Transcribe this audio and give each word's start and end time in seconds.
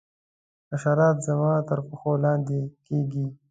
حشرات 0.69 1.17
زما 1.27 1.53
تر 1.67 1.79
پښو 1.87 2.11
لاندي 2.23 2.61
کیږي. 2.85 3.25